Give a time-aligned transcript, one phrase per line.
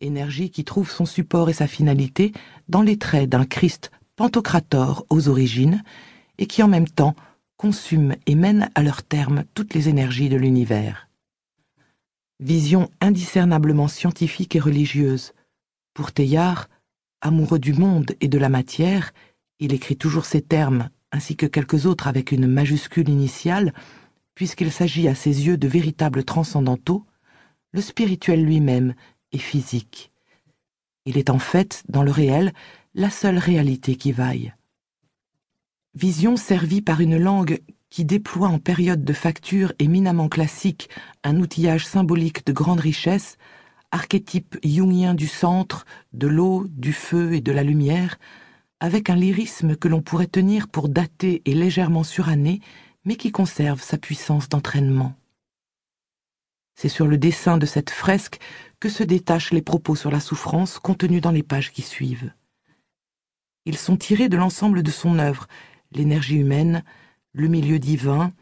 [0.00, 2.32] énergie qui trouve son support et sa finalité
[2.68, 5.82] dans les traits d'un Christ pantocrator aux origines
[6.38, 7.14] et qui en même temps
[7.56, 11.08] consume et mène à leur terme toutes les énergies de l'univers.
[12.40, 15.32] Vision indiscernablement scientifique et religieuse.
[15.92, 16.68] Pour Teilhard,
[17.20, 19.12] amoureux du monde et de la matière,
[19.58, 23.74] il écrit toujours ces termes, ainsi que quelques autres avec une majuscule initiale,
[24.34, 27.04] puisqu'il s'agit à ses yeux de véritables transcendantaux,
[27.72, 28.94] le spirituel lui-même
[29.32, 30.10] est physique.
[31.06, 32.52] Il est en fait, dans le réel,
[32.94, 34.54] la seule réalité qui vaille.
[35.94, 40.88] Vision servie par une langue qui déploie en période de facture éminemment classique
[41.24, 43.36] un outillage symbolique de grande richesse,
[43.90, 48.18] archétype jungien du centre, de l'eau, du feu et de la lumière,
[48.78, 52.60] avec un lyrisme que l'on pourrait tenir pour daté et légèrement suranné,
[53.04, 55.14] mais qui conserve sa puissance d'entraînement.
[56.80, 58.40] C'est sur le dessin de cette fresque
[58.80, 62.32] que se détachent les propos sur la souffrance contenus dans les pages qui suivent.
[63.66, 65.46] Ils sont tirés de l'ensemble de son œuvre,
[65.92, 66.82] l'énergie humaine,
[67.34, 68.32] le milieu divin,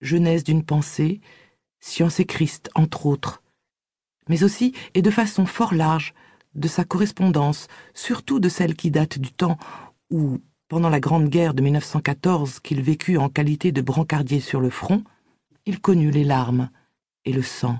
[0.00, 1.20] genèse d'une pensée,
[1.80, 3.42] science et Christ, entre autres,
[4.28, 6.14] mais aussi, et de façon fort large,
[6.54, 9.58] de sa correspondance, surtout de celle qui date du temps
[10.10, 14.70] où, pendant la Grande Guerre de 1914 qu'il vécut en qualité de brancardier sur le
[14.70, 15.02] front,
[15.66, 16.70] il connut les larmes
[17.24, 17.78] et le sang.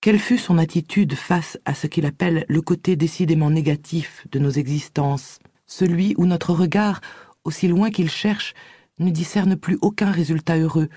[0.00, 4.50] Quelle fut son attitude face à ce qu'il appelle le côté décidément négatif de nos
[4.50, 7.00] existences, celui où notre regard,
[7.44, 8.54] aussi loin qu'il cherche,
[8.98, 10.88] ne discerne plus aucun résultat heureux,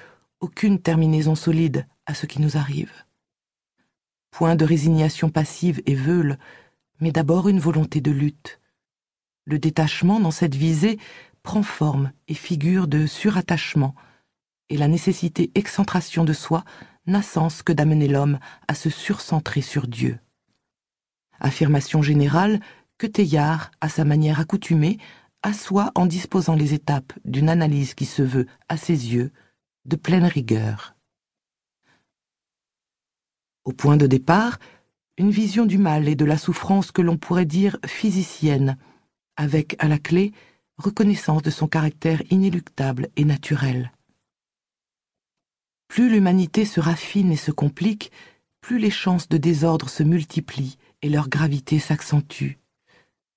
[0.42, 2.92] aucune terminaison solide à ce qui nous arrive
[4.38, 6.38] point de résignation passive et veule,
[7.00, 8.60] mais d'abord une volonté de lutte.
[9.46, 11.00] Le détachement dans cette visée
[11.42, 13.96] prend forme et figure de surattachement,
[14.70, 16.64] et la nécessité excentration de soi
[17.06, 20.20] n'a sens que d'amener l'homme à se surcentrer sur Dieu.
[21.40, 22.60] Affirmation générale
[22.98, 24.98] que Teilhard, à sa manière accoutumée,
[25.44, 29.32] assoit en disposant les étapes d'une analyse qui se veut, à ses yeux,
[29.86, 30.96] de pleine rigueur.
[33.64, 34.60] Au point de départ,
[35.18, 38.78] une vision du mal et de la souffrance que l'on pourrait dire physicienne,
[39.36, 40.32] avec, à la clé,
[40.78, 43.92] reconnaissance de son caractère inéluctable et naturel.
[45.88, 48.12] Plus l'humanité se raffine et se complique,
[48.62, 52.54] plus les chances de désordre se multiplient et leur gravité s'accentue.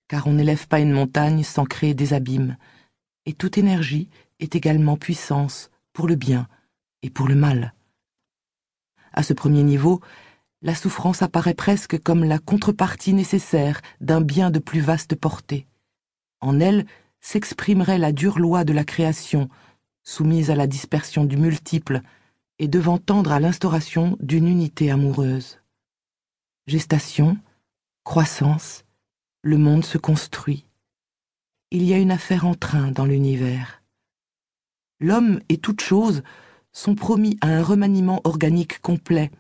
[0.08, 2.56] Car on n'élève pas une montagne sans créer des abîmes,
[3.26, 4.08] et toute énergie
[4.40, 6.48] est également puissance pour le bien
[7.02, 7.74] et pour le mal.
[9.12, 10.00] À ce premier niveau,
[10.62, 15.66] la souffrance apparaît presque comme la contrepartie nécessaire d'un bien de plus vaste portée.
[16.40, 16.86] En elle
[17.20, 19.48] s'exprimerait la dure loi de la création,
[20.02, 22.02] soumise à la dispersion du multiple
[22.60, 25.58] et devant tendre à l'instauration d'une unité amoureuse.
[26.66, 27.38] Gestation,
[28.04, 28.84] croissance,
[29.40, 30.66] le monde se construit.
[31.70, 33.82] Il y a une affaire en train dans l'univers.
[35.00, 36.22] L'homme et toute chose
[36.70, 39.30] sont promis à un remaniement organique complet,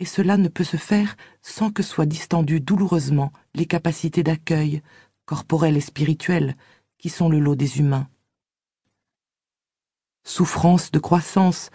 [0.00, 4.82] et cela ne peut se faire sans que soient distendues douloureusement les capacités d'accueil,
[5.26, 6.56] corporelles et spirituelles,
[6.98, 8.08] qui sont le lot des humains.
[10.24, 11.70] Souffrance de croissance,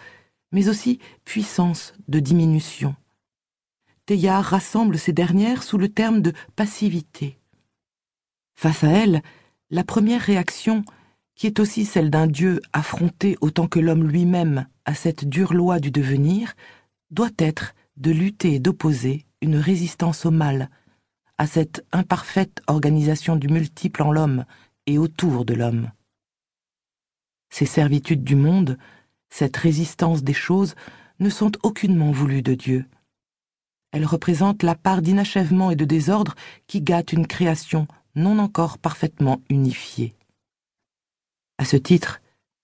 [0.52, 2.96] mais aussi puissance de diminution.
[4.06, 7.40] Teilhard rassemble ces dernières sous le terme de passivité.
[8.56, 9.22] Face à elle,
[9.70, 10.84] la première réaction
[11.36, 15.80] qui est aussi celle d'un Dieu affronté autant que l'homme lui-même à cette dure loi
[15.80, 16.56] du devenir,
[17.12, 20.70] doit être de lutter et d'opposer une résistance au mal,
[21.38, 24.46] à cette imparfaite organisation du multiple en l'homme
[24.88, 25.92] et autour de l'homme.
[27.50, 28.78] Ces servitudes du monde,
[29.30, 30.76] cette résistance des choses,
[31.20, 32.86] ne sont aucunement voulues de Dieu.
[33.92, 36.36] Elles représentent la part d'inachèvement et de désordre
[36.68, 40.16] qui gâte une création non encore parfaitement unifiée.
[41.58, 42.22] À ce titre,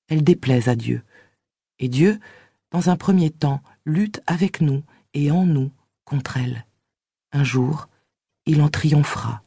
[0.08, 1.04] elles déplaisent à Dieu.
[1.80, 2.20] Et Dieu,
[2.72, 5.72] dans un premier temps, lutte avec nous et en nous
[6.06, 6.66] contre elles.
[7.32, 7.88] Un jour,
[8.46, 9.43] il en triomphera.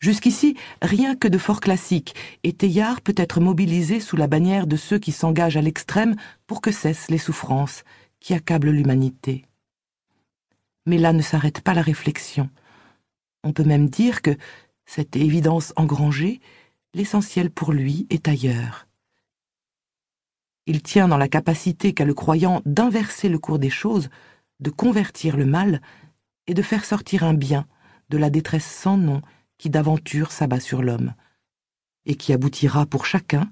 [0.00, 4.76] Jusqu'ici, rien que de fort classique, et Teilhard peut être mobilisé sous la bannière de
[4.76, 6.16] ceux qui s'engagent à l'extrême
[6.46, 7.84] pour que cessent les souffrances
[8.18, 9.44] qui accablent l'humanité.
[10.86, 12.48] Mais là ne s'arrête pas la réflexion.
[13.44, 14.36] On peut même dire que
[14.86, 16.40] cette évidence engrangée
[16.94, 18.86] l'essentiel pour lui est ailleurs.
[20.66, 24.08] Il tient dans la capacité qu'a le croyant d'inverser le cours des choses,
[24.60, 25.82] de convertir le mal
[26.46, 27.66] et de faire sortir un bien
[28.08, 29.20] de la détresse sans nom
[29.60, 31.12] qui d'aventure s'abat sur l'homme,
[32.06, 33.50] et qui aboutira pour chacun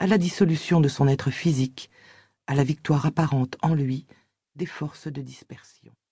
[0.00, 1.90] à la dissolution de son être physique,
[2.48, 4.04] à la victoire apparente en lui
[4.56, 5.94] des forces de dispersion.